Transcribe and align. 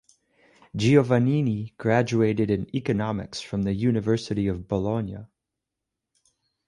Giovannini 0.75 1.77
graduated 1.77 2.49
in 2.49 2.75
Economics 2.75 3.39
from 3.39 3.61
the 3.61 3.73
University 3.75 4.47
of 4.47 4.67
Bologna. 4.67 5.27